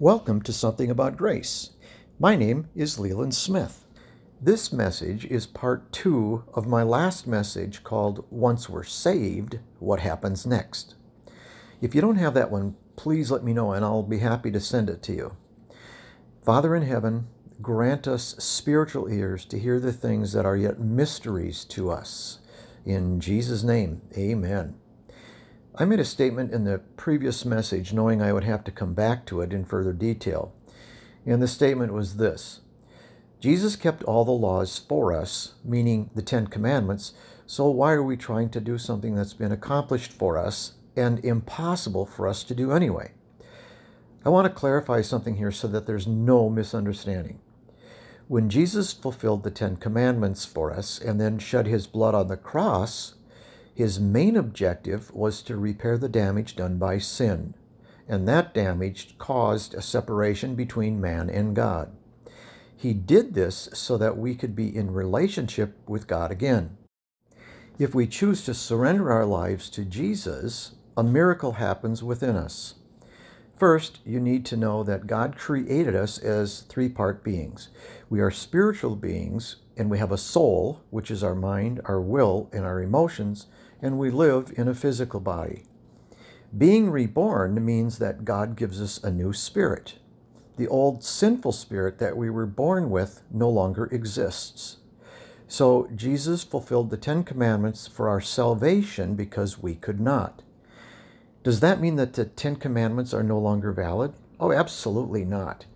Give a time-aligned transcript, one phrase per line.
[0.00, 1.70] Welcome to Something About Grace.
[2.18, 3.86] My name is Leland Smith.
[4.40, 10.44] This message is part two of my last message called Once We're Saved, What Happens
[10.44, 10.96] Next.
[11.80, 14.58] If you don't have that one, please let me know and I'll be happy to
[14.58, 15.36] send it to you.
[16.44, 17.28] Father in heaven,
[17.62, 22.40] grant us spiritual ears to hear the things that are yet mysteries to us.
[22.84, 24.74] In Jesus' name, amen.
[25.76, 29.26] I made a statement in the previous message knowing I would have to come back
[29.26, 30.52] to it in further detail.
[31.26, 32.60] And the statement was this
[33.40, 37.12] Jesus kept all the laws for us, meaning the Ten Commandments,
[37.44, 42.06] so why are we trying to do something that's been accomplished for us and impossible
[42.06, 43.10] for us to do anyway?
[44.24, 47.40] I want to clarify something here so that there's no misunderstanding.
[48.28, 52.36] When Jesus fulfilled the Ten Commandments for us and then shed his blood on the
[52.36, 53.14] cross,
[53.74, 57.54] his main objective was to repair the damage done by sin,
[58.08, 61.90] and that damage caused a separation between man and God.
[62.76, 66.76] He did this so that we could be in relationship with God again.
[67.78, 72.74] If we choose to surrender our lives to Jesus, a miracle happens within us.
[73.56, 77.70] First, you need to know that God created us as three part beings.
[78.10, 82.48] We are spiritual beings, and we have a soul, which is our mind, our will,
[82.52, 83.46] and our emotions,
[83.84, 85.62] and we live in a physical body.
[86.56, 89.98] Being reborn means that God gives us a new spirit.
[90.56, 94.78] The old sinful spirit that we were born with no longer exists.
[95.48, 100.40] So Jesus fulfilled the Ten Commandments for our salvation because we could not.
[101.42, 104.14] Does that mean that the Ten Commandments are no longer valid?
[104.40, 105.66] Oh, absolutely not.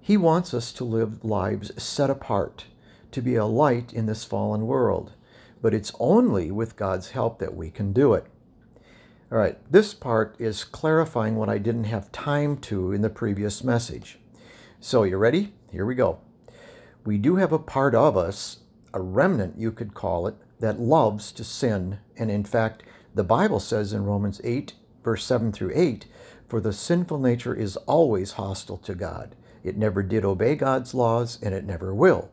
[0.00, 2.64] He wants us to live lives set apart,
[3.12, 5.12] to be a light in this fallen world
[5.60, 8.26] but it's only with God's help that we can do it.
[9.30, 13.62] All right, this part is clarifying what I didn't have time to in the previous
[13.62, 14.18] message.
[14.80, 15.52] So, you ready?
[15.70, 16.20] Here we go.
[17.04, 18.60] We do have a part of us,
[18.94, 21.98] a remnant you could call it, that loves to sin.
[22.16, 22.82] And in fact,
[23.14, 26.06] the Bible says in Romans 8, verse 7 through 8,
[26.48, 29.36] for the sinful nature is always hostile to God.
[29.62, 32.30] It never did obey God's laws, and it never will.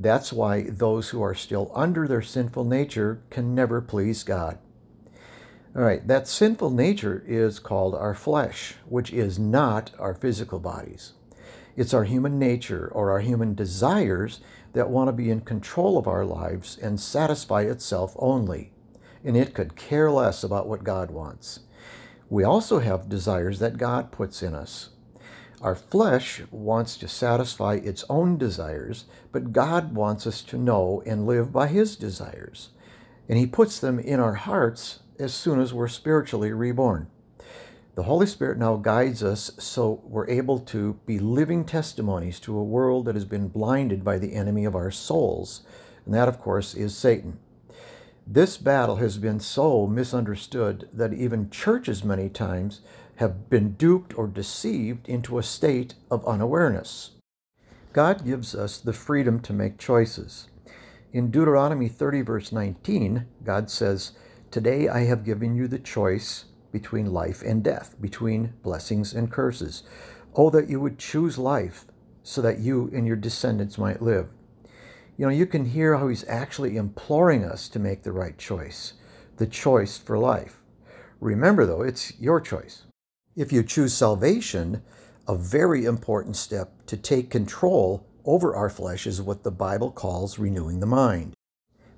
[0.00, 4.58] That's why those who are still under their sinful nature can never please God.
[5.76, 11.12] All right, that sinful nature is called our flesh, which is not our physical bodies.
[11.76, 14.40] It's our human nature or our human desires
[14.72, 18.72] that want to be in control of our lives and satisfy itself only.
[19.22, 21.60] And it could care less about what God wants.
[22.30, 24.90] We also have desires that God puts in us.
[25.60, 31.26] Our flesh wants to satisfy its own desires, but God wants us to know and
[31.26, 32.70] live by His desires.
[33.28, 37.08] And He puts them in our hearts as soon as we're spiritually reborn.
[37.94, 42.64] The Holy Spirit now guides us so we're able to be living testimonies to a
[42.64, 45.60] world that has been blinded by the enemy of our souls.
[46.06, 47.38] And that, of course, is Satan.
[48.26, 52.80] This battle has been so misunderstood that even churches many times
[53.20, 57.10] have been duped or deceived into a state of unawareness.
[57.92, 60.48] God gives us the freedom to make choices.
[61.12, 64.12] In Deuteronomy 30, verse 19, God says,
[64.50, 69.82] Today I have given you the choice between life and death, between blessings and curses.
[70.34, 71.84] Oh, that you would choose life
[72.22, 74.28] so that you and your descendants might live.
[75.18, 78.94] You know, you can hear how he's actually imploring us to make the right choice,
[79.36, 80.62] the choice for life.
[81.20, 82.84] Remember, though, it's your choice.
[83.36, 84.82] If you choose salvation,
[85.28, 90.38] a very important step to take control over our flesh is what the Bible calls
[90.38, 91.34] renewing the mind,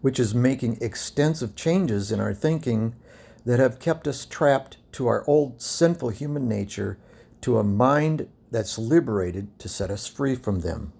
[0.00, 2.96] which is making extensive changes in our thinking
[3.44, 6.98] that have kept us trapped to our old sinful human nature
[7.42, 10.92] to a mind that's liberated to set us free from them.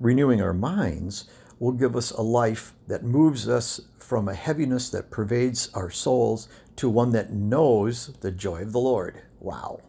[0.00, 5.10] Renewing our minds will give us a life that moves us from a heaviness that
[5.10, 6.48] pervades our souls
[6.80, 9.20] to one that knows the joy of the Lord.
[9.38, 9.82] Wow.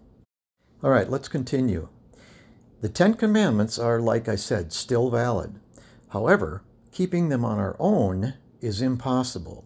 [0.84, 1.88] All right, let's continue.
[2.82, 5.58] The Ten Commandments are, like I said, still valid.
[6.10, 9.64] However, keeping them on our own is impossible.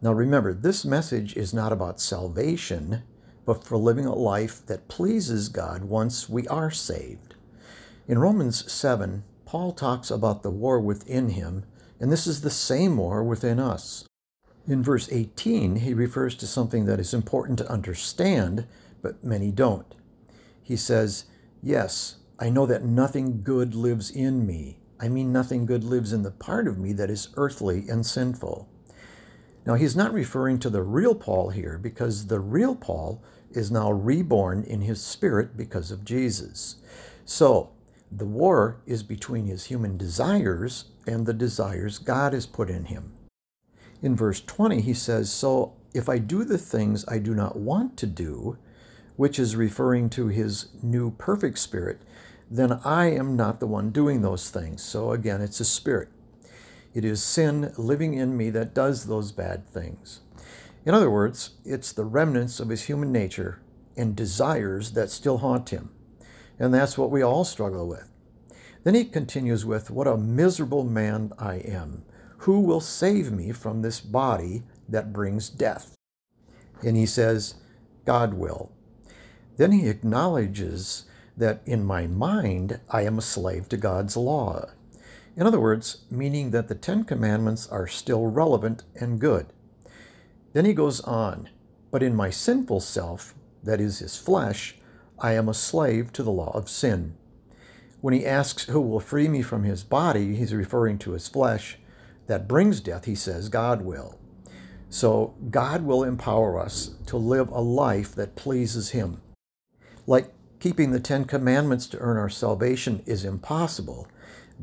[0.00, 3.02] Now remember, this message is not about salvation,
[3.44, 7.34] but for living a life that pleases God once we are saved.
[8.06, 11.64] In Romans 7, Paul talks about the war within him,
[11.98, 14.07] and this is the same war within us.
[14.68, 18.66] In verse 18, he refers to something that is important to understand,
[19.00, 19.94] but many don't.
[20.62, 21.24] He says,
[21.62, 24.78] Yes, I know that nothing good lives in me.
[25.00, 28.68] I mean, nothing good lives in the part of me that is earthly and sinful.
[29.64, 33.90] Now, he's not referring to the real Paul here because the real Paul is now
[33.90, 36.76] reborn in his spirit because of Jesus.
[37.24, 37.70] So,
[38.12, 43.12] the war is between his human desires and the desires God has put in him.
[44.02, 47.96] In verse 20, he says, So if I do the things I do not want
[47.98, 48.58] to do,
[49.16, 52.00] which is referring to his new perfect spirit,
[52.50, 54.82] then I am not the one doing those things.
[54.82, 56.08] So again, it's a spirit.
[56.94, 60.20] It is sin living in me that does those bad things.
[60.86, 63.60] In other words, it's the remnants of his human nature
[63.96, 65.90] and desires that still haunt him.
[66.58, 68.08] And that's what we all struggle with.
[68.84, 72.04] Then he continues with, What a miserable man I am.
[72.42, 75.96] Who will save me from this body that brings death?
[76.84, 77.54] And he says,
[78.04, 78.70] God will.
[79.56, 81.04] Then he acknowledges
[81.36, 84.70] that in my mind I am a slave to God's law.
[85.36, 89.46] In other words, meaning that the Ten Commandments are still relevant and good.
[90.52, 91.48] Then he goes on,
[91.90, 94.76] but in my sinful self, that is his flesh,
[95.18, 97.16] I am a slave to the law of sin.
[98.00, 101.78] When he asks who will free me from his body, he's referring to his flesh
[102.28, 103.06] that brings death.
[103.06, 104.18] He says, God will.
[104.88, 109.20] So God will empower us to live a life that pleases him.
[110.06, 114.08] Like keeping the Ten Commandments to earn our salvation is impossible.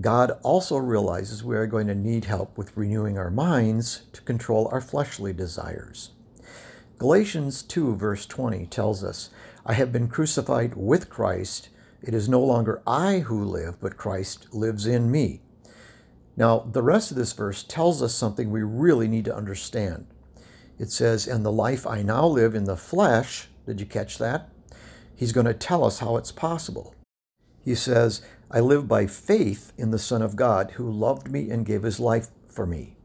[0.01, 4.67] God also realizes we are going to need help with renewing our minds to control
[4.71, 6.11] our fleshly desires.
[6.97, 9.29] Galatians 2, verse 20 tells us,
[9.65, 11.69] I have been crucified with Christ.
[12.01, 15.41] It is no longer I who live, but Christ lives in me.
[16.37, 20.07] Now, the rest of this verse tells us something we really need to understand.
[20.77, 24.49] It says, And the life I now live in the flesh, did you catch that?
[25.15, 26.93] He's going to tell us how it's possible.
[27.63, 28.21] He says,
[28.51, 31.99] I live by faith in the Son of God who loved me and gave his
[31.99, 32.97] life for me.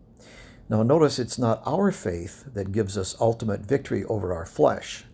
[0.68, 5.04] Now, notice it's not our faith that gives us ultimate victory over our flesh.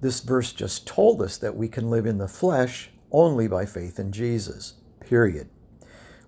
[0.00, 3.98] This verse just told us that we can live in the flesh only by faith
[3.98, 5.48] in Jesus, period.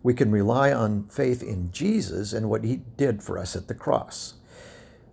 [0.02, 3.74] We can rely on faith in Jesus and what he did for us at the
[3.74, 4.34] cross.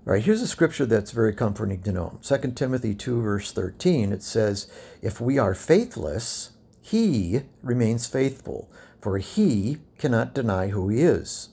[0.08, 2.20] All right, here's a scripture that's very comforting to know.
[2.24, 4.72] 2 Timothy 2, verse 13, it says,
[5.02, 6.52] If we are faithless,
[6.82, 8.72] he remains faithful,
[9.02, 11.50] for he cannot deny who he is.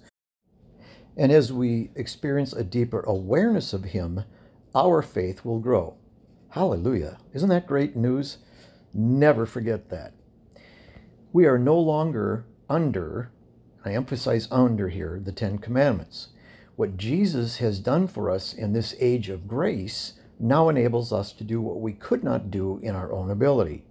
[1.17, 4.25] And as we experience a deeper awareness of him,
[4.75, 5.97] our faith will grow.
[6.51, 7.19] Hallelujah.
[7.35, 8.39] Isn't that great news?
[8.95, 10.15] Never forget that.
[11.33, 13.31] We are no longer under,
[13.85, 16.29] I emphasize under here, the Ten Commandments.
[16.77, 21.45] What Jesus has done for us in this age of grace now enables us to
[21.45, 23.85] do what we could not do in our own ability.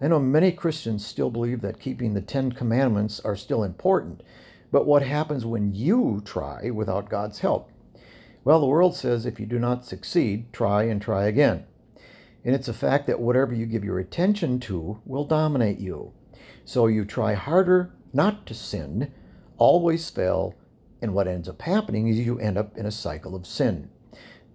[0.00, 4.22] I know many Christians still believe that keeping the Ten Commandments are still important,
[4.70, 7.70] but what happens when you try without God's help?
[8.44, 11.64] Well, the world says if you do not succeed, try and try again.
[12.44, 16.12] And it's a fact that whatever you give your attention to will dominate you.
[16.64, 19.12] So you try harder not to sin,
[19.58, 20.54] always fail,
[21.00, 23.90] and what ends up happening is you end up in a cycle of sin.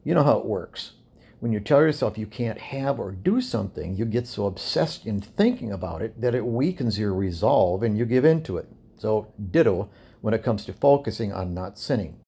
[0.03, 0.93] You know how it works.
[1.39, 5.21] When you tell yourself you can't have or do something, you get so obsessed in
[5.21, 8.67] thinking about it that it weakens your resolve and you give in to it.
[8.97, 9.89] So, ditto
[10.21, 12.19] when it comes to focusing on not sinning.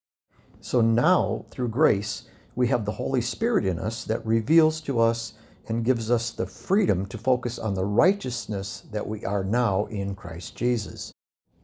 [0.62, 5.34] So now, through grace, we have the Holy Spirit in us that reveals to us
[5.68, 10.16] and gives us the freedom to focus on the righteousness that we are now in
[10.16, 11.12] Christ Jesus.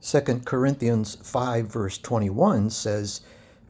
[0.08, 3.22] 2 Corinthians 5, verse 21 says,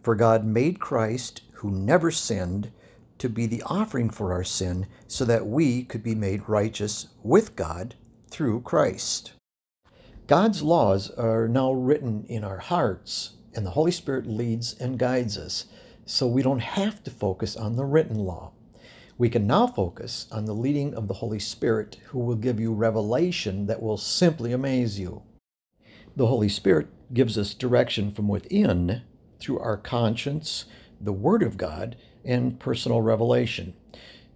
[0.01, 2.73] For God made Christ, who never sinned,
[3.19, 7.55] to be the offering for our sin, so that we could be made righteous with
[7.55, 7.95] God
[8.29, 9.31] through Christ.
[10.27, 15.37] God's laws are now written in our hearts, and the Holy Spirit leads and guides
[15.37, 15.67] us,
[16.05, 18.51] so we don't have to focus on the written law.
[19.17, 22.73] We can now focus on the leading of the Holy Spirit, who will give you
[22.73, 25.21] revelation that will simply amaze you.
[26.17, 29.01] The Holy Spirit gives us direction from within
[29.39, 30.65] through our conscience,
[31.01, 33.73] the Word of God, and personal revelation.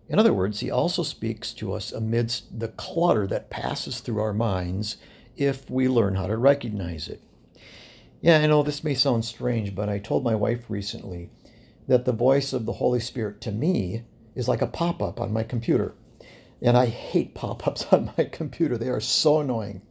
[0.10, 4.34] In other words, He also speaks to us amidst the clutter that passes through our
[4.34, 4.98] minds
[5.38, 7.22] if we learn how to recognize it.
[8.22, 11.30] Yeah, I know this may sound strange, but I told my wife recently
[11.88, 14.04] that the voice of the Holy Spirit to me
[14.36, 15.94] is like a pop up on my computer.
[16.62, 19.82] And I hate pop ups on my computer, they are so annoying.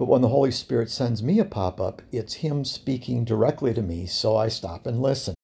[0.00, 3.82] But when the Holy Spirit sends me a pop up, it's Him speaking directly to
[3.82, 5.34] me, so I stop and listen.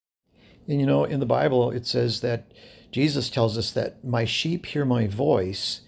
[0.66, 2.50] And you know, in the Bible, it says that
[2.90, 5.82] Jesus tells us that my sheep hear my voice,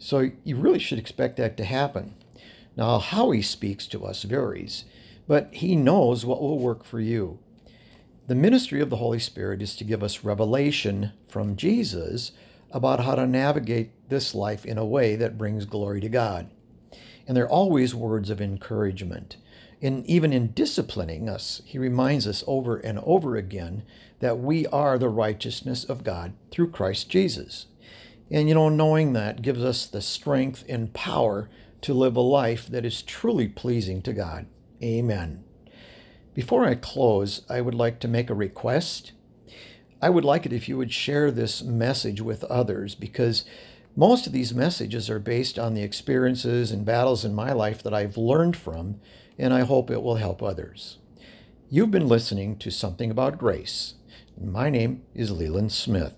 [0.00, 2.16] so you really should expect that to happen.
[2.76, 4.84] Now, how He speaks to us varies,
[5.28, 7.38] but He knows what will work for you.
[8.26, 12.32] The ministry of the Holy Spirit is to give us revelation from Jesus
[12.72, 16.50] about how to navigate this life in a way that brings glory to God.
[17.28, 19.36] And they're always words of encouragement.
[19.80, 23.84] And even in disciplining us, he reminds us over and over again
[24.18, 27.66] that we are the righteousness of God through Christ Jesus.
[28.30, 31.48] And you know, knowing that gives us the strength and power
[31.82, 34.46] to live a life that is truly pleasing to God.
[34.82, 35.44] Amen.
[36.34, 39.12] Before I close, I would like to make a request.
[40.00, 43.44] I would like it if you would share this message with others because
[43.98, 47.92] most of these messages are based on the experiences and battles in my life that
[47.92, 49.00] I've learned from,
[49.36, 50.98] and I hope it will help others.
[51.68, 53.94] You've been listening to Something About Grace.
[54.40, 56.14] My name is Leland Smith.